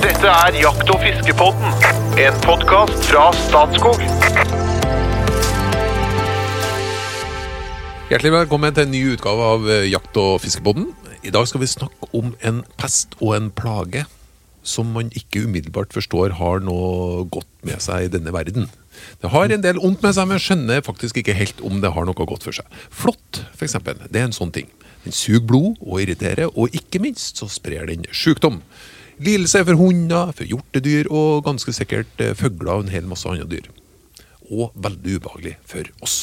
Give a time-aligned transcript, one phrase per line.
[0.00, 1.74] Dette er Jakt- og fiskepodden,
[2.16, 4.00] en podkast fra Statskog.
[8.08, 10.94] Hjertelig velkommen til en ny utgave av eh, Jakt- og fiskepodden.
[11.20, 14.06] I dag skal vi snakke om en pest og en plage
[14.64, 18.72] som man ikke umiddelbart forstår har noe godt med seg i denne verden.
[19.20, 22.08] Det har en del ondt med seg, men skjønner faktisk ikke helt om det har
[22.08, 22.64] noe godt for seg.
[22.88, 23.76] Flått, f.eks.,
[24.08, 24.72] det er en sånn ting.
[25.04, 28.62] Den suger blod og irriterer, og ikke minst så sprer den sykdom.
[29.18, 33.48] Lidelse for hunder, for hjortedyr og ganske sikkert eh, fugler og en hel masse andre
[33.50, 33.70] dyr.
[34.48, 36.18] Og veldig ubehagelig for oss.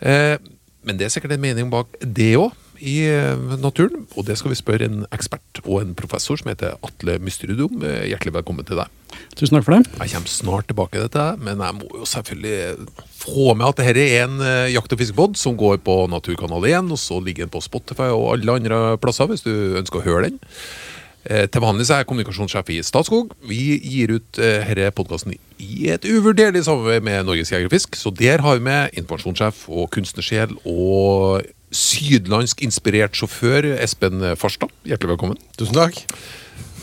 [0.00, 0.36] Eh,
[0.82, 2.52] men det er sikkert en mening bak det òg
[2.82, 6.76] i eh, naturen, og det skal vi spørre en ekspert og en professor som heter
[6.84, 7.80] Atle Mysterudum.
[7.80, 9.01] Hjertelig velkommen til deg.
[9.38, 9.88] Tusen takk for det.
[10.02, 12.86] Jeg kommer snart tilbake til dette, men jeg må jo selvfølgelig
[13.22, 16.90] få med at dette er en eh, jakt- og fiskepod som går på Naturkanal 1,
[16.92, 20.26] og så ligger den på Spotify og alle andre plasser hvis du ønsker å høre
[20.28, 20.40] den.
[21.24, 23.32] Eh, Til vanlig så er jeg kommunikasjonssjef i Statskog.
[23.48, 27.96] Vi gir ut eh, denne podkasten i et uvurderlig samarbeid med Norges Jeger og Fisk.
[27.96, 34.74] Så der har vi med informasjonssjef og kunstnersjel og sydlandsk inspirert sjåfør Espen Farstad.
[34.84, 35.40] Hjertelig velkommen.
[35.56, 36.02] Tusen takk.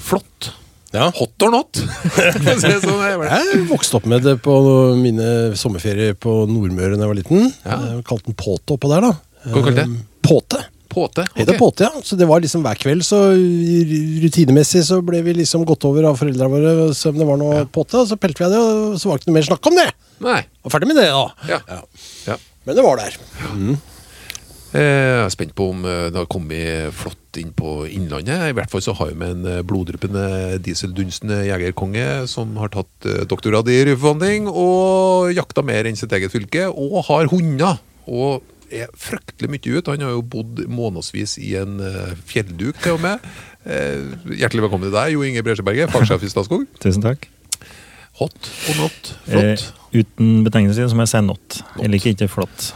[0.08, 0.54] Flott.
[0.96, 1.12] Ja.
[1.16, 1.78] Hot or not?
[2.64, 4.56] Sånn, Jeg vokste opp med det på
[4.98, 7.52] mine sommerferier på Nordmøre da jeg var liten.
[7.62, 9.14] Jeg kalte den Påte oppå der, da.
[9.46, 9.86] Hva kalte det?
[9.86, 10.64] Eh, Påte.
[10.90, 11.28] Påte.
[11.30, 11.46] Okay.
[11.46, 12.02] Det Påte, ja.
[12.04, 13.20] Så det var liksom hver kveld, så
[14.24, 17.62] rutinemessig så ble vi liksom gått over av foreldra våre som om det var noe
[17.70, 19.70] påte, og så pelte vi av det, og så var det ikke noe mer snakk
[19.70, 19.86] om det.
[20.26, 20.40] Nei.
[20.66, 21.52] Og ferdig med det, da.
[21.54, 21.62] Ja.
[21.70, 21.80] Ja.
[22.32, 22.40] ja.
[22.66, 23.20] Men det var der.
[23.54, 23.78] Mm.
[24.74, 28.50] Jeg er spent på om eh, det har kommet flott inn på Innlandet.
[28.50, 33.26] I hvert fall så har vi en eh, bloddryppende dieseldunstende jegerkonge som har tatt eh,
[33.30, 37.78] doktorgrad i rypeforvandling og jakta mer enn sitt eget fylke, og har hunder.
[38.10, 39.94] Og er fryktelig mye ute.
[39.94, 43.30] Han har jo bodd månedsvis i en eh, fjellduk, til og med.
[43.70, 46.64] Hjertelig velkommen til deg, Jo Inge Bresjeberget, fagsjef i Statskog.
[46.82, 47.28] Tusen takk.
[48.20, 49.10] Hot og not.
[49.30, 49.66] Flott.
[49.94, 51.60] Eh, uten betegnelse så må jeg si not.
[51.80, 52.72] Jeg liker ikke flott.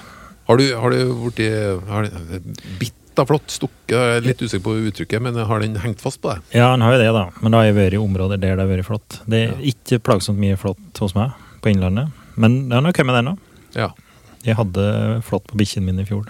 [0.47, 3.93] Har du, har du du- Bitt av flott stukket?
[3.93, 6.45] Jeg er litt usikker på uttrykket, men har den hengt fast på deg?
[6.55, 7.25] Ja, den har jo det, da.
[7.41, 9.19] Men da har jeg vært i områder der det har vært flott.
[9.29, 12.13] Det er ikke plagsomt mye flott hos meg på Innlandet.
[12.35, 13.35] Men det har kommet ennå.
[13.35, 13.59] nå.
[13.77, 13.91] Ja.
[14.43, 14.85] Jeg hadde
[15.23, 16.27] flott på bikkjen min i fjor,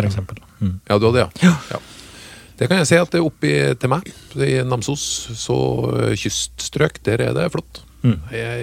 [0.00, 0.38] eksempel.
[0.60, 0.78] Mm.
[0.88, 1.54] Ja, du hadde det, ja.
[1.74, 1.80] ja.
[2.60, 5.04] Det kan jeg si at det er oppi til meg, i Namsos,
[5.36, 5.56] så
[6.16, 7.82] kyststrøk, der er det flott.
[8.00, 8.16] Mm.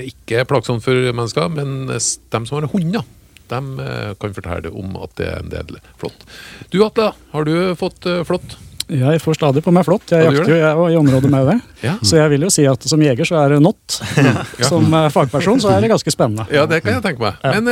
[0.10, 3.06] Ikke plagsomt for mennesker, men dem som har hunder,
[3.54, 3.88] de
[4.22, 6.26] kan fortelle om at det er en del flott.
[6.74, 8.58] Du Atle, har du fått ø, flott?
[8.88, 10.14] Jeg får stadig på meg flått.
[10.16, 11.56] Jeg jakter jo jeg, i området med det.
[11.84, 11.96] Ja.
[12.02, 13.98] Så jeg vil jo si at som jeger så er det not.
[14.70, 16.46] Som eh, fagperson så er det ganske spennende.
[16.54, 17.42] Ja, det kan jeg tenke meg.
[17.44, 17.68] Men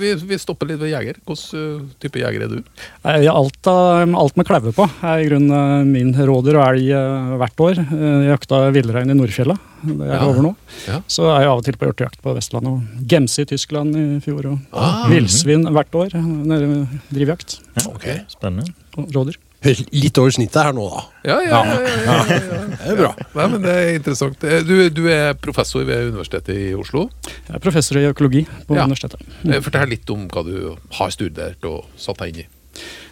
[0.00, 1.16] vi, vi stopper litt ved jeger.
[1.24, 2.60] Hvilken type jeger er du?
[3.04, 7.34] Jeg, alt, alt med klauve på er i grunnen eh, min rådyr og elg eh,
[7.40, 7.82] hvert år.
[7.86, 9.56] Eh, Jeg jakta villrein i Nordfjella.
[9.80, 10.24] Det er Ja.
[10.28, 10.54] over nå.
[10.86, 11.00] Ja.
[11.08, 12.70] Så er jeg av og til på hjortejakt på Vestlandet.
[12.76, 14.50] Og Gemse i Tyskland i fjor.
[14.52, 15.06] Og Ah.
[15.08, 16.12] villsvin hvert år.
[16.20, 17.60] Nede ved drivjakt.
[17.80, 18.18] Ja, okay.
[18.28, 18.74] Spennende.
[19.00, 19.38] Og rådyr.
[19.62, 21.00] Litt over snittet her nå, da.
[21.28, 21.80] Ja, ja, ja.
[22.06, 22.60] ja, ja, ja.
[22.80, 23.10] Det er bra.
[23.36, 24.44] Nei, men Det er interessant.
[24.48, 27.10] Eh, Du, du er professor ved Universitetet i Oslo.
[27.28, 28.86] Jeg er professor i økologi på Ja.
[28.88, 29.20] universitetet.
[29.44, 30.54] Eh, Fortell litt om hva du
[30.96, 32.48] har studert og satt deg inn i.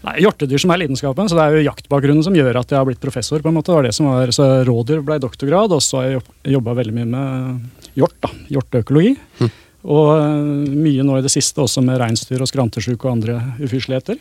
[0.06, 2.86] Nei, Hjortedyr som er lidenskapen, så det er jo jaktbakgrunnen som gjør at jeg har
[2.88, 3.42] blitt professor.
[3.44, 6.10] på en måte, det var det som var, så Rådyr ble doktorgrad, og så har
[6.14, 8.14] jeg jobba veldig mye med hjort.
[8.24, 9.16] da, Hjorteøkologi.
[9.88, 14.16] Og øh, mye nå i det siste også med reinsdyr og skrantesjuk og andre ufysligheter.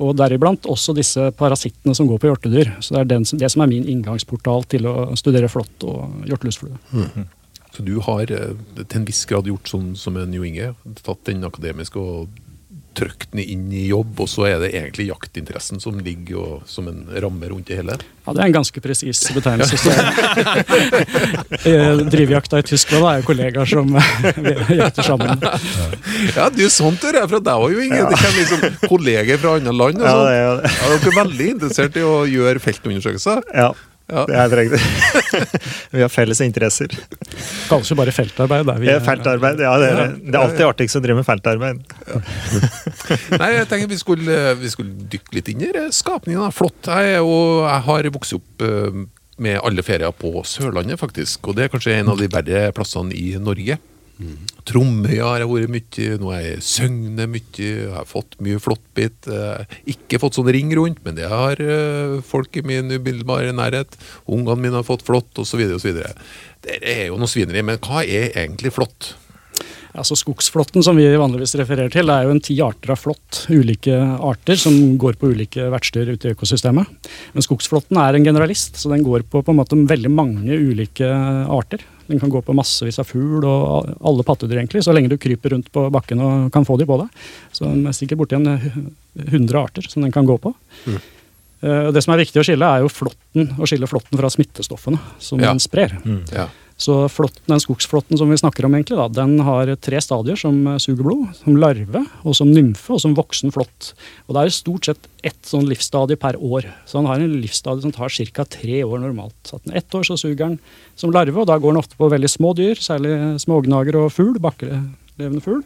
[0.00, 2.72] Og deriblant også disse parasittene som går på hjortedyr.
[2.80, 6.78] Så det er den, det som er min inngangsportal til å studere flått og hjortelusflue.
[7.70, 10.72] Så du har eh, til en viss grad gjort sånn som en Jo Inge.
[11.04, 12.40] Tatt den akademiske og
[12.98, 16.88] trykt den inn i jobb, og så er det egentlig jaktinteressen som ligger og, som
[16.90, 17.94] en ramme rundt det hele.
[18.26, 19.78] Ja, Det er en ganske presis betegnelse.
[19.78, 19.90] Så
[21.70, 23.90] Eh, Drivjakta i Tyskland er jo kollegaer som
[24.80, 25.42] jakter sammen.
[26.36, 28.00] Ja, du, sånt hører jeg fra deg òg, Inge.
[28.08, 30.00] Det kommer liksom kolleger fra andre land.
[30.00, 30.64] Og Ja, det er.
[30.80, 33.42] Ja, dere er veldig interessert i å gjøre feltundersøkelser.
[33.54, 33.70] Ja,
[34.10, 34.24] Ja.
[34.26, 34.80] det er riktig.
[35.94, 36.90] Vi har felles interesser.
[37.70, 38.66] Kanskje bare feltarbeid.
[38.66, 39.60] Der vi, er feltarbeid.
[39.62, 41.80] Ja, det er, det er alltid artigst å drive med feltarbeid.
[43.40, 46.50] Nei, jeg tenker vi skulle, vi skulle dykke litt inn i skapningen.
[46.54, 46.90] Flott.
[46.90, 49.00] Jeg, er jo- jeg har vokst opp eh,
[49.40, 51.48] med alle ferier på Sørlandet, faktisk.
[51.48, 53.78] Og det er kanskje en av de verre plassene i Norge.
[54.68, 58.60] Tromøya har jeg vært mye, nå er jeg søgnet Søgne mye, jeg har fått mye
[58.60, 59.28] flåttbitt.
[59.32, 63.96] eh, Ikke fått sånn ring rundt, men det har eh, folk i min umiddelbare nærhet.
[64.28, 65.64] Ungene mine har fått flått, osv.
[65.76, 66.02] osv.
[66.60, 69.14] Det er jo noe svineri, men hva er egentlig flått?
[69.90, 73.46] Altså Skogsflåtten som vi vanligvis refererer til, det er jo en ti arter av flått.
[73.50, 77.08] Ulike arter som går på ulike vertsdyr ute i økosystemet.
[77.34, 81.08] Men skogsflåtten er en generalist, så den går på, på en måte veldig mange ulike
[81.50, 81.82] arter.
[82.10, 85.54] Den kan gå på massevis av fugl og alle pattedyr, egentlig, så lenge du kryper
[85.54, 87.24] rundt på bakken og kan få de på deg.
[87.54, 88.48] Så den er sikkert borti en
[89.14, 90.50] 100 arter som den kan gå på.
[90.90, 90.98] Mm.
[91.60, 94.98] Uh, det som er viktig å skille, er jo flåtten, å skille flåtten fra smittestoffene
[95.22, 95.52] som Ja.
[95.52, 95.94] den sprer.
[96.02, 96.24] Mm.
[96.34, 96.48] Ja.
[96.80, 100.62] Så flåtten, den skogsflåtten som vi snakker om, egentlig, da, den har tre stadier som
[100.64, 101.26] eh, suger blod.
[101.42, 103.92] Som larve, og som nymfe og som voksen flått.
[104.26, 106.70] Og det er stort sett ett sånn livsstadie per år.
[106.88, 108.46] Så han har en livsstadie som tar ca.
[108.48, 109.36] tre år normalt.
[109.44, 110.58] Så den ett år så suger den
[110.96, 114.40] som larve, og da går den ofte på veldig små dyr, særlig smågnager og fugl,
[114.40, 115.60] bakkelevende fugl.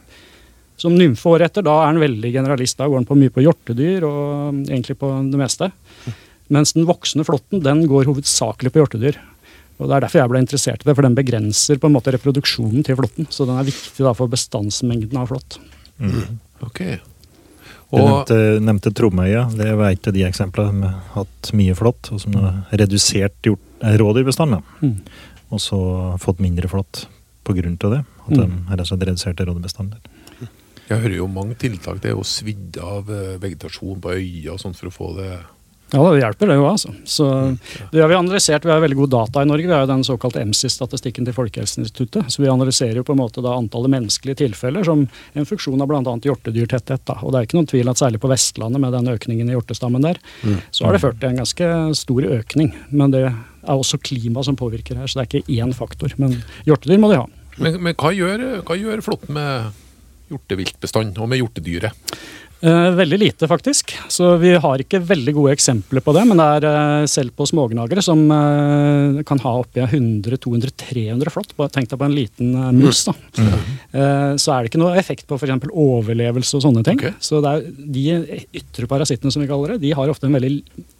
[0.80, 2.80] Som nymfe året etter, da er den veldig generalist.
[2.80, 4.24] Da går den på mye på hjortedyr og
[4.56, 5.70] mm, egentlig på det meste.
[6.52, 9.20] Mens den voksne flåtten den går hovedsakelig på hjortedyr.
[9.78, 12.12] Og Det er derfor jeg ble interessert i det, for den begrenser på en måte
[12.14, 13.26] reproduksjonen til flåtten.
[13.30, 15.58] Så den er viktig da for bestandsmengden av flått.
[15.98, 16.38] Mm.
[17.94, 19.44] Du Og nevnte, nevnte Tromøya.
[19.54, 23.36] Det var et av de eksemplene som har hatt mye flått, og som har redusert
[23.46, 24.62] hjort- eh, rådyrbestanden.
[24.82, 24.96] Mm.
[25.50, 25.78] Og så
[26.18, 27.06] fått mindre flått
[27.46, 28.04] av det.
[28.24, 29.98] At de har reduserte rådyrbestanden.
[30.88, 32.00] jeg hører jo mange tiltak.
[32.00, 35.38] Det er jo svidd av eh, vegetasjon på øya og sånt for å få det
[35.94, 36.90] Ja, det hjelper det jo, altså.
[37.06, 37.26] Så
[37.92, 38.64] det har vi analysert.
[38.66, 39.68] Vi har veldig god data i Norge.
[39.68, 42.32] Vi har jo den såkalte MSIS-statistikken til Folkehelseinstituttet.
[42.34, 45.90] Så vi analyserer jo på en måte da antallet menneskelige tilfeller som en funksjon av
[45.92, 46.16] bl.a.
[46.26, 47.04] hjortedyrtetthet.
[47.06, 47.20] Da.
[47.22, 50.08] Og det er ikke noen tvil at særlig på Vestlandet med den økningen i hjortestammen
[50.08, 50.18] der,
[50.74, 51.70] så har det ført til en ganske
[52.02, 52.74] stor økning.
[52.90, 56.14] Men det er også klima som påvirker her, så det er ikke én faktor.
[56.18, 57.30] Men hjortedyr må de ha.
[57.62, 59.70] Men, men hva, gjør, hva gjør flåtten med
[60.32, 62.16] hjorteviltbestand og med hjortedyret?
[62.60, 63.92] Eh, veldig lite, faktisk.
[64.08, 66.22] Så vi har ikke veldig gode eksempler på det.
[66.30, 71.52] Men det er eh, selv på smågnagere som eh, kan ha oppi 100-200-300 flått.
[71.74, 73.04] Tenk deg på en liten eh, mus.
[73.08, 73.16] da.
[73.36, 75.68] Eh, så er det ikke noe effekt på f.eks.
[75.68, 77.02] overlevelse og sånne ting.
[77.02, 77.12] Okay.
[77.20, 78.06] Så er, de
[78.56, 80.54] ytre parasittene som vi kaller det, de har ofte en veldig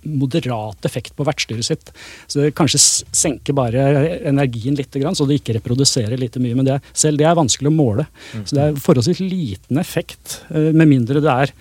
[0.05, 1.95] moderat effekt på vertsdyret sitt.
[2.29, 2.83] Så det kanskje
[3.15, 3.87] senker bare
[4.29, 6.61] energien litt, så det ikke reproduserer lite mye.
[6.61, 8.05] Men det, selv det er vanskelig å måle.
[8.45, 11.54] Så det er forholdsvis liten effekt, med mindre det er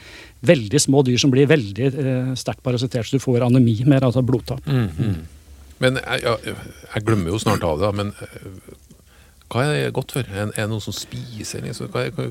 [0.44, 4.24] veldig små dyr som blir veldig eh, sterkt parasittert, så du får anemi mer, altså
[4.26, 4.64] blodtap.
[5.84, 6.56] Men jeg, jeg,
[6.94, 8.50] jeg glemmer jo snart av det, men eh,
[9.54, 10.28] hva er det godt for?
[10.34, 11.92] Er det noen som spiser liksom?
[11.94, 12.30] Hva er, hva,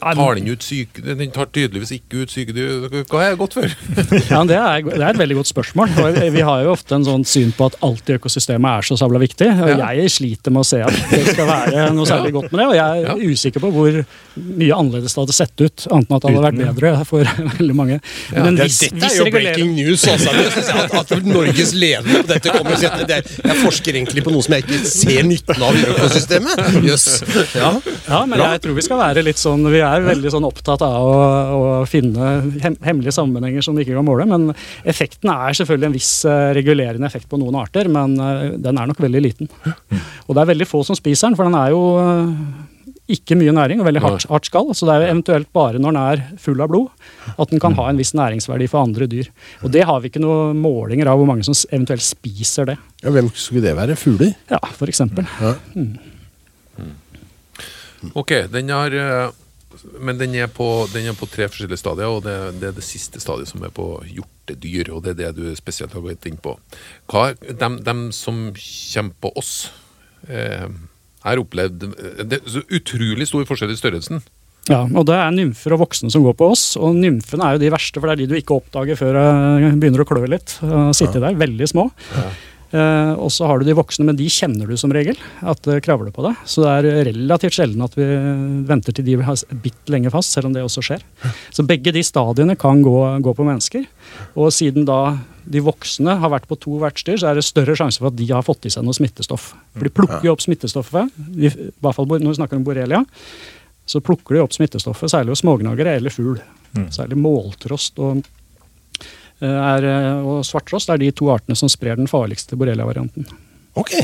[0.00, 1.02] tar den ut syke...
[1.04, 2.88] Den tar tydeligvis ikke ut sykedyr.
[3.10, 3.66] Hva er det godt for?
[4.32, 5.92] Ja, det er, det er et veldig godt spørsmål.
[6.04, 8.96] Og vi- har jo ofte en sånn syn på at alt i økosystemet er så
[9.00, 9.48] sabla viktig.
[9.62, 9.90] Og Ja.
[9.98, 12.66] jeg sliter med å se at det skal være noe særlig godt med det.
[12.68, 13.16] Og jeg er Ja.
[13.32, 13.98] usikker på hvor
[14.38, 17.24] mye annerledes det hadde sett ut, annet enn at det hadde vært bedre for
[17.58, 18.00] veldig mange.
[18.32, 20.06] Men en Ja, viss, dette er jo breaking news.
[20.08, 20.32] Altså.
[20.32, 23.98] Jeg at, at Norges ledende på dette kommer og sier at det er, jeg forsker
[23.98, 26.64] egentlig på noe som jeg ikke ser nytten av i økosystemet.
[26.86, 27.08] Jøss.
[27.58, 27.72] Ja.
[28.08, 31.08] Ja, men jeg tror vi skal være litt sånn Vi er veldig sånn opptatt av
[31.08, 31.18] å,
[31.58, 32.30] å finne
[32.62, 34.26] hem, hemmelige sammenhenger som vi ikke kan måle.
[34.30, 34.50] Men
[34.88, 38.90] effekten er selvfølgelig en viss eh, regulerende effekt på noen arter, men eh, den er
[38.90, 39.50] nok veldig liten.
[40.26, 42.34] Og det er veldig få som spiser den, for den er jo eh,
[43.16, 44.68] ikke mye næring og veldig hardt, hardt skall.
[44.76, 47.76] Så det er jo eventuelt bare når den er full av blod at den kan
[47.78, 49.30] ha en viss næringsverdi for andre dyr.
[49.64, 52.76] Og det har vi ikke noen målinger av hvor mange som eventuelt spiser det.
[53.04, 53.96] ja, Hvem skulle det være?
[53.96, 54.34] Fugler?
[54.52, 55.24] Ja, for eksempel.
[58.14, 58.94] Ok, den har
[60.00, 62.86] Men den er, på, den er på tre forskjellige stadier, og det, det er det
[62.86, 64.92] siste stadiet som er på hjortedyr.
[64.94, 66.56] Og det er det du spesielt har gått inn på.
[67.10, 69.52] Hva, dem, dem som kommer på oss
[70.28, 70.66] eh,
[71.24, 71.88] har opplevd
[72.28, 74.22] Det er så utrolig stor forskjell i størrelsen.
[74.68, 76.64] Ja, og det er nymfer og voksne som går på oss.
[76.76, 79.72] Og nymfene er jo de verste, for det er de du ikke oppdager før det
[79.80, 80.58] begynner å klø litt.
[80.66, 81.88] og Sitte der, veldig små.
[82.68, 85.80] Eh, og så har du de voksne, men de kjenner du som regel at det
[85.86, 86.42] kravler på deg.
[86.48, 88.06] Så det er relativt sjelden at vi
[88.68, 91.04] venter til de har bitt lenge fast, selv om det også skjer.
[91.54, 93.88] Så begge de stadiene kan gå, gå på mennesker.
[94.36, 98.02] Og siden da de voksne har vært på to vertsdyr, så er det større sjanse
[98.02, 99.54] for at de har fått i seg noe smittestoff.
[99.76, 103.06] For de plukker jo opp smittestoffet, i, hvert fall når vi snakker om borrelia
[103.88, 106.36] så plukker de opp smittestoffet, særlig hos smågnagere eller fugl.
[106.92, 108.22] Særlig måltrost og, eh,
[109.46, 113.28] er, eh, og svarttrost er de to artene som sprer den farligste borrelia-varianten.
[113.78, 113.94] Ok.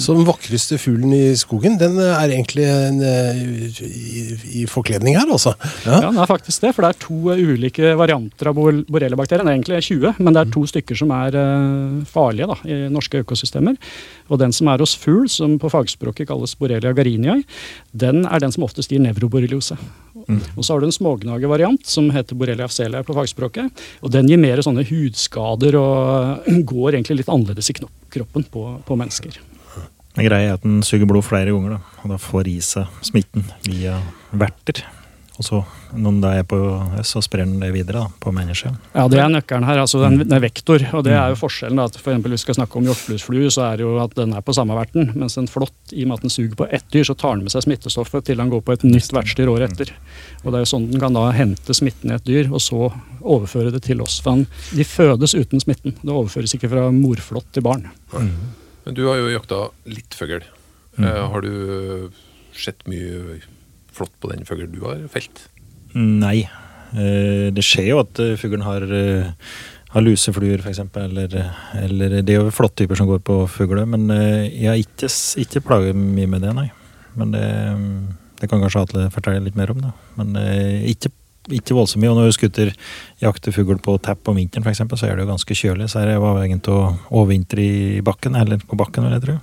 [0.00, 3.40] Så den vakreste fuglen i skogen, den er egentlig en, eh,
[3.84, 4.22] i,
[4.62, 5.52] i forkledning her, altså.
[5.84, 9.02] Ja, det er faktisk det, for det er to eh, ulike varianter av bor- Det
[9.36, 13.20] er egentlig 20, men det er to stykker som er eh, farlige da, i norske
[13.24, 13.76] økosystemer.
[14.32, 17.42] Og den som er hos fugl, som på fagspråket kalles borrelia gariniae,
[17.92, 19.76] den er den som oftest gir nevroborreliose.
[20.56, 23.84] Og så har du en smågnagervariant som heter borrelia afzelia på fagspråket.
[24.02, 28.98] Og den gir mer sånne hudskader og går egentlig litt annerledes i kroppen på, på
[28.98, 29.40] mennesker.
[30.16, 33.04] Men Greia er at den suger blod flere ganger, da, og da får i seg
[33.06, 34.00] smitten via
[34.32, 34.82] verter.
[35.40, 35.58] Og så,
[35.96, 38.74] når den er på oss, så sprer den det videre da, på mennesker.
[38.92, 39.80] Ja, Det er nøkkelen her.
[39.80, 40.84] altså den, den er vektor.
[40.92, 41.80] og Det er jo forskjellen.
[41.80, 44.14] da, at for eksempel, Hvis vi skal snakke om hjorteblusflue, så er det jo at
[44.14, 45.10] den er på samme verten.
[45.16, 47.48] Mens en flått, i og med at den suger på ett dyr, så tar den
[47.48, 49.94] med seg smittestoffet til den går på et nytt vertsdyr året etter.
[50.44, 52.92] Og Det er jo sånn den kan da hente smitten i et dyr, og så
[53.24, 54.20] overføre det til oss.
[54.20, 54.44] For
[54.76, 55.96] De fødes uten smitten.
[56.04, 57.88] Det overføres ikke fra morflått til barn.
[58.86, 60.42] Men du har jo jakta litt fugl.
[60.98, 62.10] Eh, har du
[62.52, 63.38] sett mye
[63.92, 65.46] flott på den fuglen du har felt?
[65.94, 66.42] Nei.
[66.92, 68.84] Eh, Det skjer jo at eh, fuglen har,
[69.94, 70.82] har lusefluer, f.eks.
[71.00, 71.38] Eller,
[71.78, 73.86] eller det er jo flåttyper som går på fugler.
[73.86, 75.08] Men jeg har ikke,
[75.46, 76.68] ikke plaget mye med det, nei.
[77.16, 77.46] Men det,
[78.40, 79.82] det kan kanskje Atle fortelle litt mer om.
[79.84, 79.94] da.
[80.18, 80.36] Men
[80.88, 81.12] ikke,
[81.50, 82.12] ikke voldsomt mye.
[82.12, 82.72] Og når skuter
[83.22, 85.88] jakter fugl på tepp om vinteren, eksempel, så er det jo ganske kjølig.
[85.90, 89.38] Så er det avhengig av å overvintre i bakken, eller på bakken, vil jeg tro.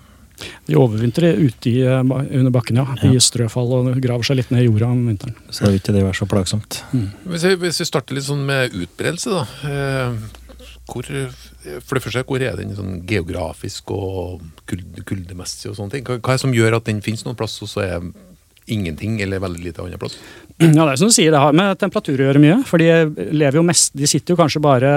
[0.69, 2.85] De overvintrer ute i, eh, under bakken, ja.
[3.03, 5.35] I strøfall og graver seg litt ned i jorda om vinteren.
[5.49, 6.83] Så det vil ikke det være så plagsomt.
[7.27, 9.43] Hvis vi, hvis vi starter litt sånn med utbredelse, da.
[9.67, 10.13] Eh,
[10.89, 11.05] hvor,
[11.85, 16.07] for det første, hvor er den sånn geografisk og kuldemessig og sånne ting?
[16.07, 18.09] Hva er det som gjør at den finnes noen plass, og så er
[18.71, 20.19] ingenting eller veldig lite annen plass?
[20.59, 22.57] Ja, det er som du sier, det har med temperatur å gjøre mye.
[22.67, 24.89] For de lever jo mest, de sitter jo kanskje bare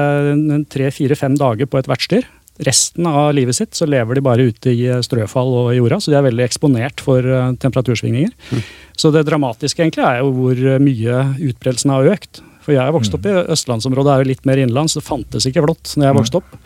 [0.72, 2.26] tre-fire-fem dager på et vertsdyr.
[2.66, 6.12] Resten av livet sitt så lever de bare ute i strøfall og i jorda, så
[6.12, 8.34] de er veldig eksponert for temperatursvingninger.
[8.34, 8.90] temperatursvingninger.
[8.98, 12.42] Så det dramatiske egentlig er jo hvor mye utbredelsen har økt.
[12.62, 14.96] For jeg vokste vokst opp i østlandsområdet, er jo litt mer innenlands.
[14.96, 16.56] Det fantes ikke blått når jeg vokste opp.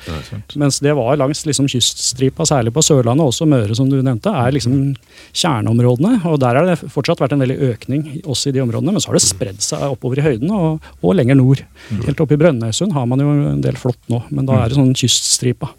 [0.60, 4.54] Mens det var langs liksom kyststripa, særlig på Sørlandet, også Møre, som du nevnte, er
[4.54, 4.96] liksom
[5.36, 6.20] kjerneområdene.
[6.30, 8.96] Og der har det fortsatt vært en veldig økning også i de områdene.
[8.96, 11.64] Men så har det spredd seg oppover i høyden og, og lenger nord.
[11.94, 14.78] Helt oppe i Brønnøysund har man jo en del flått nå, men da er det
[14.78, 15.72] sånn kyststripa.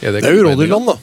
[0.00, 0.98] Det er jo rådyrland, da.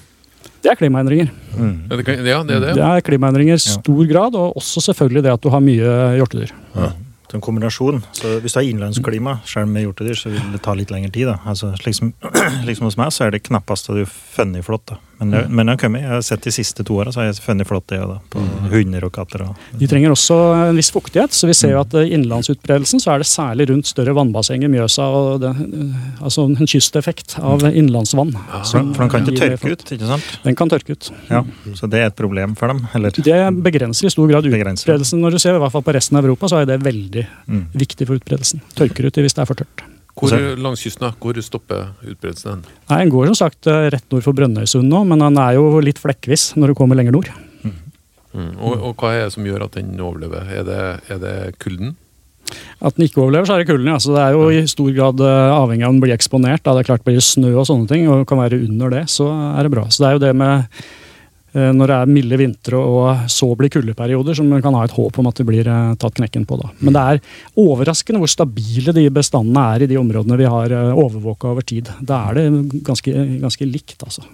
[0.58, 1.28] Det er klimaendringer.
[1.56, 1.76] Mm.
[1.92, 2.72] det, ja, det er det.
[2.76, 6.56] Det er klimaendringer i stor grad, og også selvfølgelig det at du har mye hjortedyr.
[6.74, 6.90] Det
[7.36, 8.04] en kombinasjon.
[8.16, 11.28] Så hvis du har innlandsklima, selv med hjortedyr, så vil det ta litt lengre tid.
[11.28, 11.40] da.
[11.46, 12.14] Altså, slik, som,
[12.64, 14.94] slik som hos meg, så er det knappast at du funnet flått.
[14.94, 15.02] da.
[15.20, 15.80] Men, det, men jeg.
[15.98, 18.20] Jeg har sett de siste to åra, så har jeg funnet flott det da.
[18.34, 19.44] På hunder og katter.
[19.48, 19.64] og...
[19.80, 20.38] De trenger også
[20.70, 23.90] en viss fuktighet, så vi ser jo at i innlandsutbredelsen så er det særlig rundt
[23.90, 28.36] større vannbassenger, Mjøsa, og det, eh, altså en kysteffekt av innlandsvann.
[28.62, 30.30] For, for den kan ikke tørke ut, ikke sant?
[30.46, 31.10] Den kan tørke ut.
[31.32, 31.44] Ja,
[31.74, 32.86] Så det er et problem for dem?
[32.98, 33.16] Eller?
[33.18, 35.22] Det begrenser i stor grad utbredelsen.
[35.24, 37.66] Når du ser i hvert fall på resten av Europa, så er det veldig Mm.
[37.74, 38.60] viktig for utbredelsen.
[38.76, 39.87] Tørker ut hvis det er for tørt.
[40.18, 41.12] Hvor altså, langs kysten, da?
[41.22, 42.64] Hvor stopper utbredelsen hen?
[42.90, 45.78] Nei, Den går som sagt eh, rett nord for Brønnøysund nå, men den er jo
[45.84, 47.30] litt flekkvis når du kommer lenger nord.
[48.38, 48.52] Mm.
[48.58, 50.50] Og, og hva er det som gjør at den overlever?
[50.54, 50.82] Er det,
[51.14, 51.96] er det kulden?
[52.78, 53.90] At den ikke overlever, så er det kulden.
[53.90, 53.98] Ja.
[54.02, 56.64] Så det er jo i stor grad eh, avhengig av om den blir eksponert.
[56.64, 56.76] Da.
[56.76, 59.30] Det er klart Blir det snø og sånne ting, og kan være under det, så
[59.30, 59.88] er det bra.
[59.90, 60.82] Så det er jo det med
[61.56, 65.20] når det er milde vintre og så blir kuldeperioder, som man kan ha et håp
[65.20, 66.60] om at det blir eh, tatt knekken på.
[66.62, 66.72] da.
[66.80, 67.22] Men det er
[67.64, 71.90] overraskende hvor stabile de bestandene er i de områdene vi har uh, overvåka over tid.
[72.00, 74.26] Da er det ganske, ganske likt, altså.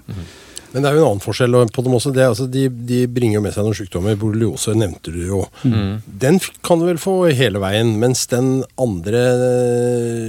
[0.74, 2.12] Men det er jo en annen forskjell på dem også.
[2.15, 4.17] Det er, altså, de, de bringer jo med seg noen sykdommer.
[4.17, 5.43] Borreliose nevnte du jo.
[5.62, 9.22] Den kan du vel få hele veien, mens den andre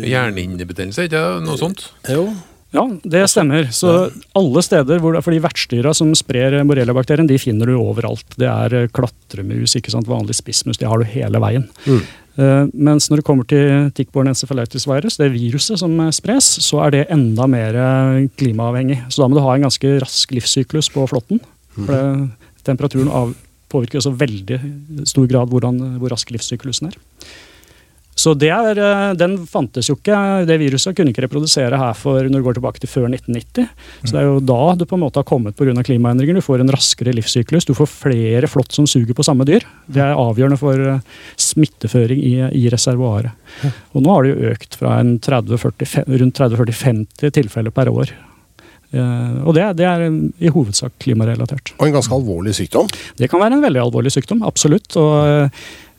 [0.04, 1.46] Hjernehinnebetennelse, ikke det?
[1.48, 1.88] Noe sånt?
[2.12, 2.28] Jo.
[2.74, 3.68] Ja, det stemmer.
[3.70, 3.92] Så
[4.34, 8.26] alle steder hvor det, fordi vertsdyra som sprer borreliabakterien, de finner du overalt.
[8.40, 11.68] Det er eh, klatremus, ikke sant, vanlig spissmus, de har du hele veien.
[12.34, 16.82] Eh, mens når det kommer til tickborn encephalitis virus, det viruset som eh, spres, så
[16.86, 17.78] er det enda mer
[18.40, 19.04] klimaavhengig.
[19.06, 21.42] Så da må du ha en ganske rask livssyklus på flåtten.
[21.78, 22.04] For det,
[22.66, 23.36] temperaturen av,
[23.70, 24.58] påvirker også veldig
[25.10, 26.98] stor grad hvordan, hvor rask livssyklusen er.
[28.14, 30.46] Så det er, eh, Den fantes jo ikke.
[30.46, 33.68] Det viruset kunne ikke reprodusere her for når du går tilbake til før 1990.
[34.04, 35.74] Så det er jo da du på en måte har kommet pga.
[35.82, 36.34] klimaendringer.
[36.34, 37.66] Du får en raskere livssyklus.
[37.66, 39.62] Du får flere flått som suger på samme dyr.
[39.90, 41.00] Det er avgjørende for eh,
[41.36, 43.32] smitteføring i, i reservoaret.
[43.94, 48.14] Og nå har det jo økt fra en 30, 40, rundt 30-40-50 tilfeller per år.
[48.94, 51.74] Eh, og det, det er i hovedsak klimarelatert.
[51.78, 52.90] Og en ganske alvorlig sykdom.
[53.18, 54.94] Det kan være en veldig alvorlig sykdom, absolutt.
[55.00, 55.50] og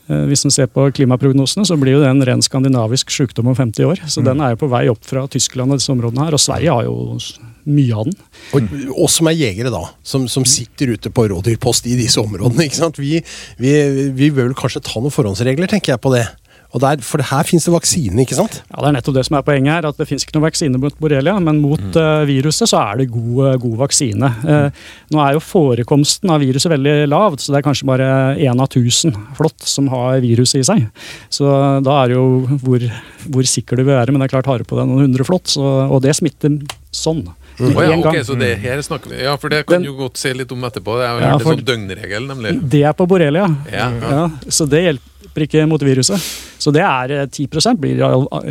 [0.06, 3.88] hvis man ser på klimaprognosene, så blir jo det en ren skandinavisk sykdom om 50
[3.90, 4.04] år.
[4.12, 6.76] Så den er jo på vei opp fra Tyskland og disse områdene her, og Sverige
[6.78, 7.18] har jo
[7.66, 8.18] mye av den.
[8.54, 12.68] Og oss som er jegere, da, som, som sitter ute på rådyrpost i disse områdene,
[12.68, 13.02] ikke sant?
[13.02, 13.18] Vi,
[13.62, 13.76] vi,
[14.14, 16.28] vi bør vel kanskje ta noen forhåndsregler, tenker jeg på det.
[16.76, 18.58] Og der, for her finnes det vaksine, ikke sant?
[18.68, 20.82] Ja, Det er nettopp det som er poenget her, at det finnes ikke noen vaksine
[20.82, 24.32] mot borrelia, men mot eh, viruset så er det god, eh, god vaksine.
[24.44, 24.84] Uh,
[25.16, 28.68] nå er jo forekomsten av viruset veldig lav, så det er kanskje bare én av
[28.74, 30.84] tusen flått som har viruset i seg.
[31.32, 31.48] Så
[31.86, 32.28] da er det jo
[32.66, 32.84] hvor,
[33.32, 35.28] hvor sikker du vil være, men det er klart har du på deg noen hundre
[35.28, 36.60] flått, så, og det smitter
[36.92, 37.24] sånn.
[37.56, 37.72] Mm.
[37.72, 39.96] Oh, ja, okay, ok, så det her snakker vi Ja, for det kan Den- du
[39.96, 40.98] godt si litt om etterpå.
[41.00, 42.70] Det er jo Ja, for- en sånn døgnregel, nemlig.
[42.70, 43.48] Det er på borrelia.
[43.72, 44.10] Ja, ja.
[44.12, 46.22] Ja, så det hjelper ikke mot viruset.
[46.62, 48.00] Så det er eh, 10% blir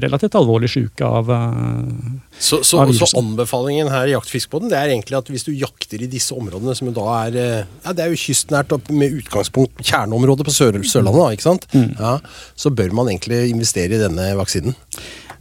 [0.04, 1.88] relativt alvorlig syke av eh,
[2.36, 6.04] Så, så, Av så anbefalingen her i Jaktfiskebåten det er egentlig at hvis du jakter
[6.04, 10.46] i disse områdene, som da er eh, Ja, det er jo kystnært med utgangspunkt kjerneområdet
[10.46, 11.68] på Sør Sørlandet, da, ikke sant?
[11.74, 12.16] Ja,
[12.58, 14.76] så bør man egentlig investere i denne vaksinen.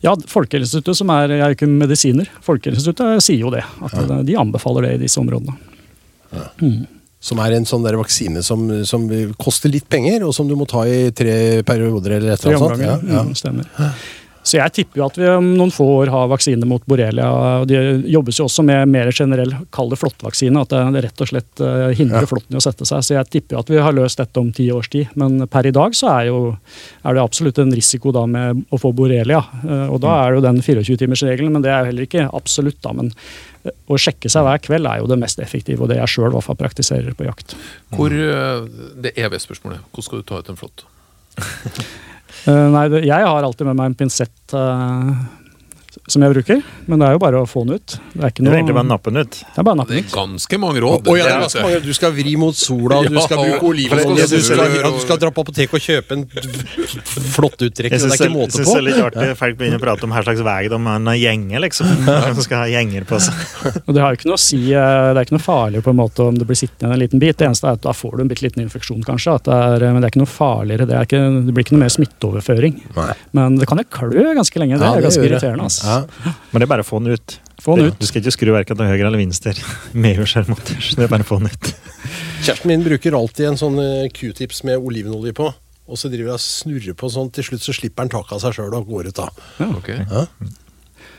[0.03, 3.63] Ja, Folkehelseinstituttet, som er, jeg er ikke medisiner, Folkehelseinstituttet sier jo det.
[3.87, 4.19] At ja.
[4.27, 5.55] de anbefaler det i disse områdene.
[7.23, 9.05] Som er en sånn der vaksine som, som
[9.39, 12.83] koster litt penger, og som du må ta i tre perioder eller et eller annet.
[12.83, 13.21] Ja, ja.
[13.23, 13.69] Mm, stemmer.
[14.43, 17.27] Så jeg tipper jo at vi om noen få år har vaksine mot borrelia.
[17.61, 17.79] og Det
[18.11, 20.63] jobbes jo også med mer generell, kall det flåttvaksine.
[20.63, 21.63] At det rett og slett
[21.97, 23.03] hindrer hindrer flåtten i å sette seg.
[23.03, 25.11] Så jeg tipper jo at vi har løst dette om ti års tid.
[25.19, 26.55] Men per i dag så er, jo,
[27.03, 29.41] er det absolutt en risiko da med å få borrelia.
[29.63, 32.79] Eh, Og da er det jo den 24-timersregelen, men det er jo heller ikke absolutt,
[32.83, 32.93] da.
[32.93, 33.11] Men
[33.63, 36.39] eh, å sjekke seg hver kveld er jo det mest effektive, og det jeg sjøl
[36.53, 37.57] praktiserer på jakt.
[37.93, 38.65] Hvor eh,
[39.03, 39.85] Det evige spørsmålet.
[39.91, 40.87] Hvordan skal du ta ut en flått?
[42.43, 45.11] Eh, nei, jeg har alltid med meg en pinsett eh,
[46.07, 47.93] som jeg bruker, men det er jo bare å få den ut.
[48.13, 49.37] Det er ikke Det er egentlig bare å nappe den ut.
[49.39, 51.07] Det er bare å nappe Det er ganske mange råd.
[51.07, 51.79] Oh, ja, mange.
[51.85, 55.21] Du skal vri mot sola, du skal Ja, bruke olivenolje, du skal, ja, du skal
[55.21, 56.25] dra på apoteket og kjøpe en
[57.33, 57.93] flott uttrekk.
[57.95, 58.57] Jeg Det er ikke måte på.
[58.57, 60.79] synes syns det er litt artig folk begynner å prate om her slags vei de
[60.83, 61.87] har en gjenge, liksom.
[62.33, 63.79] De skal ha gjenger på seg.
[63.87, 65.93] Og det har jo ikke noe å si, eh, det er ikke noe farlig på
[65.93, 67.37] en måte om det blir sittende igjen en liten bit.
[67.39, 69.35] Det eneste er at da får du en bitte liten infeksjon, kanskje.
[69.39, 70.87] At det er, men det er ikke noe farligere.
[70.89, 72.79] Det, er ikke, det blir ikke noe mer smitteoverføring.
[72.97, 73.09] Nei.
[73.39, 74.79] Men det kan jo klø ganske lenge.
[74.81, 75.69] Det Ja, er ganske irriterende.
[75.69, 75.92] Altså.
[75.93, 76.33] Ja.
[76.51, 77.37] Men det er bare å få den ut.
[77.63, 77.99] Få den ut.
[77.99, 79.53] Du skal ikke skru verken til høyre eller venstre.
[79.93, 81.73] Med eller så Det er bare å få den ut.
[82.43, 85.47] Kjæresten min bruker alltid en sånn eh, q-tips med olivenolje på.
[85.87, 88.43] Og så driver jeg og snurrer på sånn, til slutt så slipper han taket av
[88.43, 89.29] seg sjøl og går ut da.
[89.61, 89.93] Ja, Ok.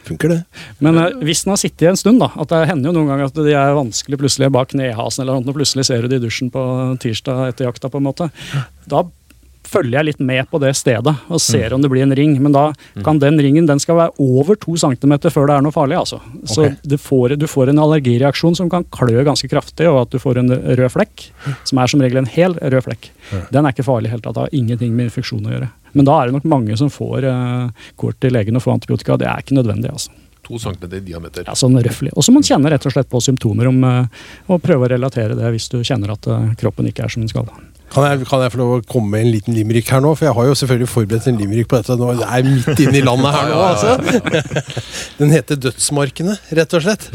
[0.05, 0.39] Funker det?
[0.85, 3.31] Men uh, hvis den har sittet en stund, da, at det hender jo noen ganger
[3.31, 6.51] at de er vanskelig plutselig bak knehasen, eller noe, plutselig ser du det i dusjen
[6.53, 6.61] på
[7.01, 8.29] tirsdag etter jakta, på en måte.
[8.91, 9.01] Da
[9.69, 12.37] følger jeg litt med på det stedet og ser om det blir en ring.
[12.43, 12.65] Men da
[13.07, 15.99] kan den ringen den skal være over to centimeter før det er noe farlig.
[16.01, 16.21] altså.
[16.45, 16.77] Så okay.
[16.83, 20.43] du, får, du får en allergireaksjon som kan klø ganske kraftig, og at du får
[20.43, 21.29] en rød flekk,
[21.65, 23.11] som er som regel en hel rød flekk.
[23.55, 24.37] Den er ikke farlig i det hele tatt.
[24.37, 25.71] Det har ingenting med infeksjon å gjøre.
[25.95, 29.19] Men da er det nok mange som får eh, går til legen og får antibiotika.
[29.21, 29.93] Det er ikke nødvendig.
[29.95, 30.11] altså.
[30.45, 31.47] To centimeter i diameter.
[31.47, 32.13] Ja, sånn røffelig.
[32.13, 34.93] Og så må man kjenne rett og slett på symptomer om, eh, og prøve å
[34.93, 37.49] relatere det hvis du kjenner at eh, kroppen ikke er som den skal.
[37.93, 40.15] Kan jeg, kan jeg få lov å komme med en liten limerick her nå?
[40.19, 41.95] For jeg har jo selvfølgelig forberedt en limerick på dette.
[42.01, 44.55] Nå det er midt inne i landet her nå, altså.
[45.21, 47.07] Den heter Dødsmarkene, rett og slett.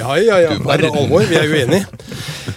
[0.00, 0.56] Ja, ja, ja.
[0.58, 1.86] Det er alvor, vi er jo enige.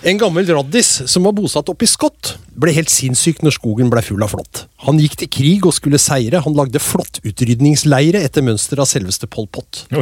[0.08, 4.02] En gammel raddis som var bosatt oppe i Skott, ble helt sinnssyk når skogen ble
[4.06, 4.64] full av flått.
[4.88, 6.40] Han gikk til krig og skulle seire.
[6.46, 9.84] Han lagde flåttutrydningsleire etter mønster av selveste Pol Pot.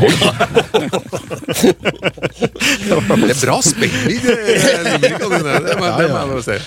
[2.76, 4.36] Det er bra spill i det,
[4.86, 5.56] limerickene dine.
[5.66, 6.58] Det må, det må jeg si.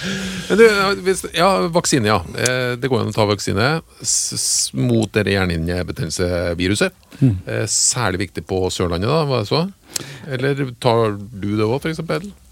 [0.48, 0.64] Men du,
[1.06, 2.18] hvis, ja, vaksine, ja.
[2.38, 3.68] Eh, Det går an å ta vaksine
[4.88, 6.96] mot det hjernehinnebetennelsesviruset.
[7.22, 9.64] Eh, Særlig viktig på Sørlandet, da, var det så?
[10.28, 12.00] Eller tar du det òg, f.eks.?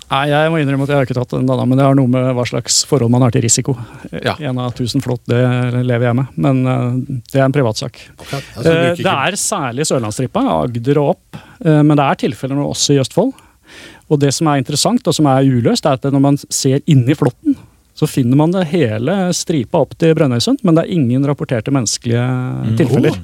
[0.06, 2.10] Nei, Jeg må innrømme at jeg har ikke tatt den, da, men det har noe
[2.10, 3.74] med hva slags forhold man har til risiko.
[4.22, 4.36] Ja.
[4.38, 5.40] En av tusen flått, det
[5.82, 7.98] lever jeg med, men eh, det er en privatsak.
[8.22, 12.68] Altså, Eh, Det er særlig Sørlandstrippa, Agder og opp, eh, men det er tilfeller nå
[12.70, 13.34] også i Østfold.
[14.06, 17.16] Og det som er interessant, og som er uløst, er at når man ser inni
[17.18, 17.56] flåtten,
[17.96, 22.76] så finner man det hele stripa opp til Brønnøysund, men det er ingen rapporterte menneskelige
[22.76, 23.16] tilfeller.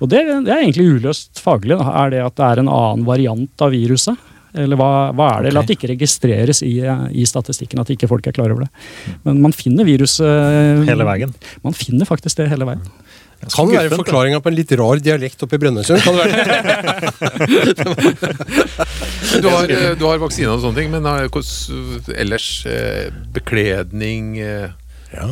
[0.00, 1.76] Og det, det er egentlig uløst faglig.
[1.76, 1.90] Da.
[2.06, 4.16] Er det at det er en annen variant av viruset?
[4.54, 5.48] Eller hva, hva er det?
[5.50, 8.72] Eller at det ikke registreres i, i statistikken, at ikke folk er klar over det.
[9.26, 11.30] Men man finner viruset Hele veien.
[11.66, 12.82] Man finner faktisk det hele veien.
[13.48, 16.00] Kan det være forklaringa på en litt rar dialekt oppe i Brønnøysund?
[16.04, 16.40] Kan det være?
[19.40, 21.28] Du har, eh, du har vaksine og sånne ting, men eh,
[22.20, 24.68] ellers eh, Bekledning eh,
[25.14, 25.26] Ja.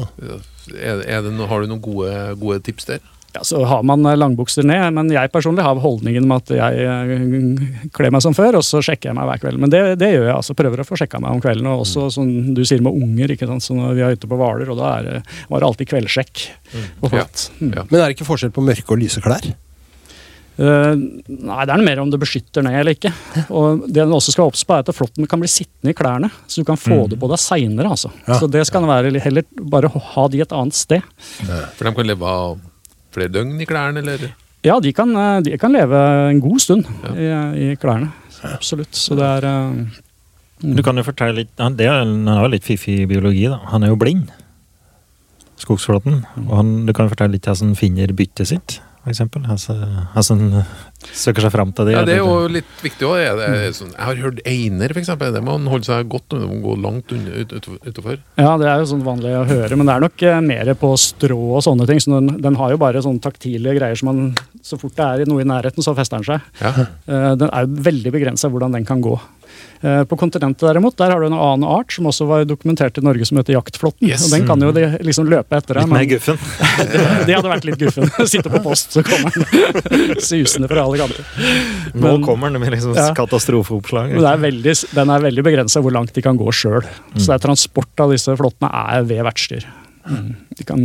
[0.73, 2.99] er, er det, Har du noen gode, gode tips der?
[3.35, 6.87] Ja, så har man eh, langbukser ned, men jeg personlig har holdningen med at jeg
[6.89, 9.61] eh, kler meg som før, og så sjekker jeg meg hver kveld.
[9.61, 10.57] Men det, det gjør jeg, altså.
[10.59, 11.69] Prøver å få sjekka meg om kvelden.
[11.69, 13.65] Og også som du sier med unger, ikke sant.
[13.65, 16.45] Så når vi er ute på Hvaler, og da er var det alltid kveldssjekk.
[16.73, 16.87] Mm.
[17.13, 17.25] Ja.
[17.61, 17.73] Mm.
[17.79, 19.51] Men er det ikke forskjell på mørke og lyse klær?
[20.59, 23.13] Uh, nei, det er mer om det beskytter ned eller ikke.
[23.55, 25.99] Og det den også skal være obs på, er at flåtten kan bli sittende i
[25.99, 27.93] klærne, så du kan få det på deg seinere.
[27.93, 28.11] Altså.
[28.27, 28.41] Ja.
[28.41, 31.05] Så det skal være heller bare ha de et annet sted.
[31.45, 32.59] For de kan leve av
[33.19, 34.31] flere døgn i klærne, eller?
[34.67, 37.29] Ja, de kan, eh, de kan leve en god stund i,
[37.69, 38.11] i klærne.
[38.47, 38.95] Absolutt.
[38.97, 39.75] Så det er uh,
[40.63, 43.61] Du kan jo fortelle litt Han, er, jo litt fiffig biologi, da.
[43.73, 44.31] Han er jo blind.
[45.59, 46.23] Skogsflåten.
[46.47, 48.79] Og han, du kan jo fortelle litt hvordan han finner byttet sitt,
[49.17, 49.75] for Altså,
[50.15, 50.65] Altså, en
[51.15, 51.93] Søker seg fram til det.
[51.95, 53.21] Ja, Det er jo litt viktig òg.
[53.77, 55.13] Sånn, jeg har hørt einer, f.eks.
[55.21, 56.49] Det må man holde seg godt unna.
[56.51, 58.19] Man må gå langt unna ut, ut, utover.
[58.37, 60.91] Ja, det er jo sånn vanlig å høre, men det er nok eh, mer på
[60.99, 62.03] strå og sånne ting.
[62.03, 64.35] Så den, den har jo bare sånne taktile greier som man
[64.67, 66.51] Så fort det er noe i nærheten, så fester den seg.
[66.61, 66.75] Ja.
[67.07, 69.15] Eh, Den er jo veldig begrensa hvordan den kan gå.
[69.81, 73.05] Eh, På kontinentet derimot, der har du en annen art som også var dokumentert i
[73.07, 74.09] Norge som heter jaktflåtten.
[74.09, 74.25] Yes.
[74.27, 75.87] Og den kan jo de liksom løpe etter deg.
[75.87, 76.39] Litt mer guffen.
[77.29, 78.11] Det hadde vært litt guffen.
[78.33, 81.27] Sitte på post, så kommer den susende fra alle kanter.
[81.95, 83.11] Nå kommer den med liksom Ja.
[83.15, 84.17] katastrofeoppslag.
[84.19, 86.83] Er veldig, den er veldig begrensa hvor langt de kan gå sjøl.
[87.15, 89.67] Så det er transport av disse flåttene er ved vertsdyr.
[90.09, 90.29] Mm.
[90.57, 90.81] De kan,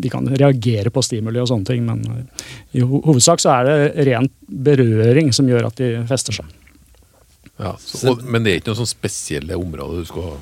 [0.00, 2.28] de kan reagere på stimuli og sånne ting, men
[2.72, 6.46] i hovedsak så er det rent berøring som gjør at de fester seg.
[7.60, 10.32] Ja, så, og, men det er ikke noen sånn spesielle områder du skal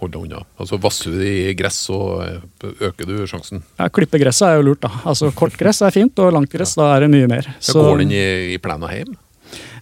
[0.00, 0.42] holde deg unna.
[0.60, 3.62] Altså Vasser du i gress, så eh, øker du sjansen.
[3.80, 4.90] Ja, Klippe gresset er jo lurt, da.
[5.08, 7.48] Altså Kort gress er fint, og langt gress da er det mye mer.
[7.64, 9.14] Så går den i, i plena hjem?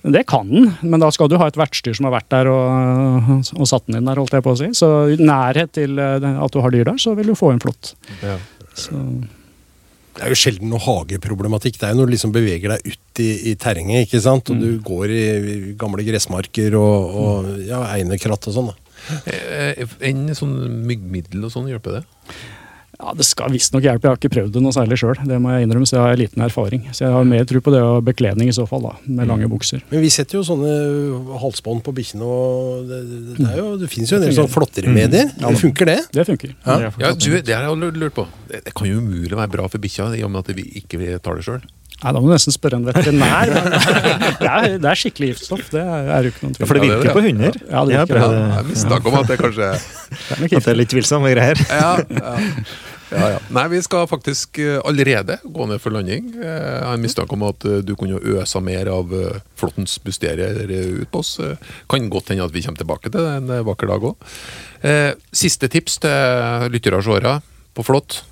[0.04, 3.30] Det kan den, men da skal du ha et vertsdyr som har vært der og,
[3.56, 4.68] og satt den inn der, holdt jeg på å si.
[4.76, 7.62] Så i nærhet til eh, at du har dyr der, så vil du få en
[7.64, 7.94] flått.
[8.22, 8.36] Ja.
[8.76, 9.00] Så
[10.14, 11.78] Det er jo sjelden noe hageproblematikk.
[11.80, 14.50] Det er jo når du liksom beveger deg ut i, i terrenget, ikke sant.
[14.52, 18.70] Og du går i, i gamle gressmarker og, og ja, einekratt og sånn.
[18.70, 18.78] da.
[19.28, 20.54] Eh, Enn sånn
[20.86, 22.04] myggmiddel og sånn, hjelper det?
[23.00, 24.06] Ja, Det skal visstnok hjelpe.
[24.06, 25.18] Jeg har ikke prøvd det noe særlig sjøl.
[25.26, 26.84] Det må jeg innrømme, så jeg har liten erfaring.
[26.94, 29.48] Så jeg har mer tro på det og bekledning i så fall, da, med lange
[29.50, 29.82] bukser.
[29.90, 33.90] Men vi setter jo sånne halsbånd på bikkjene, og det, det, det, er jo, det
[33.92, 35.32] finnes jo en del sånne flåtteremedier.
[35.64, 35.98] Funker det?
[36.14, 36.54] Det funker.
[36.66, 36.92] Ja.
[37.02, 38.26] Ja, du, Det har jeg lurt- lurt på.
[38.48, 41.18] Det, det kan jo umulig være bra for bikkja, i og med at vi ikke
[41.24, 41.62] tar det sjøl.
[42.02, 43.52] Nei, Da må du nesten spørre en veterinær.
[44.44, 45.68] Det, er, det er skikkelig giftstoff.
[45.72, 46.64] Det er, er jo ikke noen tvil.
[46.64, 47.14] Ja, for det Ja, det er virker det.
[47.14, 47.60] på hunder.
[47.70, 48.18] Ja, det virker.
[48.20, 51.30] Ja, Jeg har mistanke om at det kanskje Det er At det er litt tvilsomme
[51.36, 51.62] greier.
[51.70, 52.34] ja, ja.
[53.14, 53.38] Ja, ja.
[53.54, 56.32] Nei, vi skal faktisk eh, allerede gå ned for landing.
[56.34, 59.12] Eh, Jeg har en mistanke om at eh, du kunne øsa mer av
[59.60, 60.56] flåttens mysterier
[60.98, 61.36] ut på oss.
[61.92, 64.32] Kan godt hende at vi kommer tilbake til det en vakker dag òg.
[65.36, 67.36] Siste tips til lyttere og seere
[67.76, 68.22] på flått.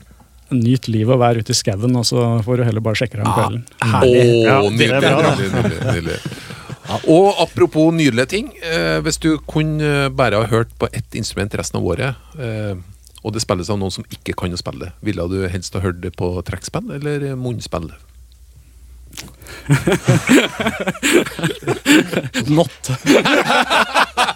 [0.53, 3.27] Nyt livet og vær ute i skauen, og så får du heller bare sjekke deg
[3.27, 3.63] om kvelden.
[3.93, 4.23] Herlig.
[4.23, 4.27] Er
[4.69, 6.19] nydelig, nydelig, nydelig, nydelig.
[7.09, 8.49] Og apropos nydelige ting.
[8.63, 12.75] Eh, hvis du kunne bare ha hørt på ett instrument resten av året, eh,
[13.23, 16.01] og det spilles av noen som ikke kan å spille, ville du helst ha hørt
[16.03, 17.91] det på trekkspill eller munnspill?
[22.49, 22.91] Not.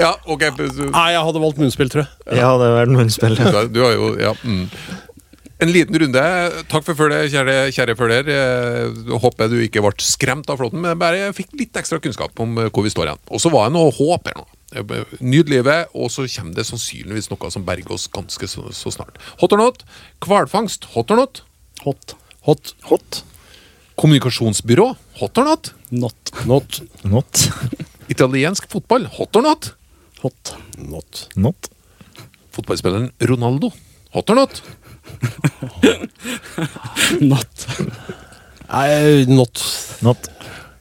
[0.00, 0.42] Ja, ok.
[0.56, 2.40] Nei, jeg hadde valgt munnspill, tror jeg.
[2.40, 3.36] Ja, det vært munnspill.
[3.36, 4.32] Du har- Du har jo, ja.
[4.44, 4.68] Mm.
[5.60, 6.22] En liten runde.
[6.68, 8.28] Takk for følget, kjære, kjære følger.
[8.28, 12.56] Eh, Håper du ikke ble skremt av flåten, men bare fikk litt ekstra kunnskap om
[12.58, 13.18] eh, hvor vi står igjen.
[13.30, 14.46] Og så var det noe håp her nå.
[14.74, 18.90] Eh, Nyt livet, og så kommer det sannsynligvis noe som berger oss ganske så, så
[18.90, 19.18] snart.
[19.40, 19.84] Hot or not?
[20.24, 20.84] Hvalfangst?
[20.94, 21.42] Hot or not?
[21.84, 22.14] Hot.
[22.46, 22.72] Hot.
[22.88, 23.22] Hot.
[24.00, 24.94] Kommunikasjonsbyrå?
[25.20, 25.74] Hot or not?
[25.90, 26.14] Not.
[26.46, 26.80] Not.
[27.04, 27.50] Not.
[28.08, 29.04] Italiensk fotball?
[29.04, 29.74] Hot or not?
[30.22, 30.54] Hot.
[30.78, 31.28] Not.
[31.36, 31.68] Not.
[32.50, 33.72] Fotballspilleren Ronaldo?
[34.14, 34.62] Hot or not?
[37.20, 37.66] Not.
[38.72, 39.60] Nei, not.
[40.00, 40.30] Not.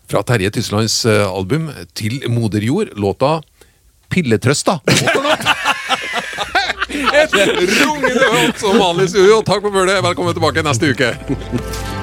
[0.07, 3.41] Fra Terje Tyslands eh, album Til moder jord, låta
[4.09, 4.79] Pilletrøsta.
[6.89, 9.43] Et rungende håp som vanlig studio.
[9.45, 10.01] Takk for følget.
[10.07, 11.98] Velkommen tilbake neste uke.